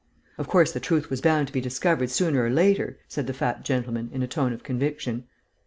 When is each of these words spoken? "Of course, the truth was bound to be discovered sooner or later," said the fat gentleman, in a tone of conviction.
"Of 0.39 0.47
course, 0.47 0.71
the 0.71 0.79
truth 0.79 1.11
was 1.11 1.21
bound 1.21 1.45
to 1.45 1.53
be 1.53 1.61
discovered 1.61 2.09
sooner 2.09 2.43
or 2.43 2.49
later," 2.49 2.97
said 3.07 3.27
the 3.27 3.35
fat 3.35 3.63
gentleman, 3.63 4.09
in 4.11 4.23
a 4.23 4.27
tone 4.27 4.51
of 4.51 4.63
conviction. 4.63 5.27